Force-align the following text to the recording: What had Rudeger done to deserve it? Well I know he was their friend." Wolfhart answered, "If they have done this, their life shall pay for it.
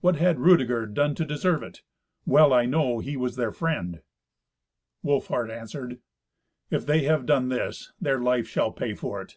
What 0.00 0.16
had 0.16 0.40
Rudeger 0.40 0.86
done 0.86 1.14
to 1.14 1.24
deserve 1.24 1.62
it? 1.62 1.82
Well 2.26 2.52
I 2.52 2.66
know 2.66 2.98
he 2.98 3.16
was 3.16 3.36
their 3.36 3.52
friend." 3.52 4.00
Wolfhart 5.04 5.52
answered, 5.52 6.00
"If 6.68 6.84
they 6.84 7.04
have 7.04 7.26
done 7.26 7.48
this, 7.48 7.92
their 8.00 8.18
life 8.18 8.48
shall 8.48 8.72
pay 8.72 8.94
for 8.94 9.22
it. 9.22 9.36